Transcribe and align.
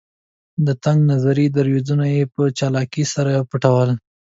د 0.65 0.67
تنګ 0.83 0.99
نظري 1.11 1.45
دریځونه 1.57 2.05
یې 2.15 2.23
په 2.33 2.41
چالاکۍ 2.57 3.03
سره 3.13 3.33
پټول. 3.49 3.89